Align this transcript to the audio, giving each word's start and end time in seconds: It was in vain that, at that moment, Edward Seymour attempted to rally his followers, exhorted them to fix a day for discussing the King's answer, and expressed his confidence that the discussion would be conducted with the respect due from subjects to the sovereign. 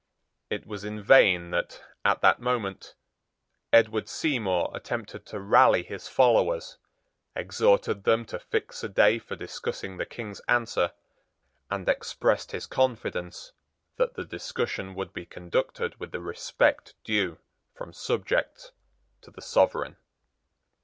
It 0.49 0.65
was 0.65 0.83
in 0.83 0.99
vain 1.03 1.51
that, 1.51 1.83
at 2.03 2.21
that 2.21 2.39
moment, 2.39 2.95
Edward 3.71 4.09
Seymour 4.09 4.71
attempted 4.73 5.27
to 5.27 5.39
rally 5.39 5.83
his 5.83 6.07
followers, 6.07 6.79
exhorted 7.35 8.03
them 8.03 8.25
to 8.25 8.39
fix 8.39 8.83
a 8.83 8.89
day 8.89 9.19
for 9.19 9.35
discussing 9.35 9.97
the 9.97 10.07
King's 10.07 10.39
answer, 10.47 10.93
and 11.69 11.87
expressed 11.87 12.51
his 12.51 12.65
confidence 12.65 13.51
that 13.97 14.15
the 14.15 14.25
discussion 14.25 14.95
would 14.95 15.13
be 15.13 15.27
conducted 15.27 15.99
with 15.99 16.11
the 16.11 16.19
respect 16.19 16.95
due 17.03 17.37
from 17.75 17.93
subjects 17.93 18.71
to 19.21 19.29
the 19.29 19.41
sovereign. 19.43 19.97